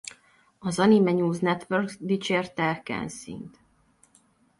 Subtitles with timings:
[0.59, 3.57] Az Anime News Network dicsérte Kensint.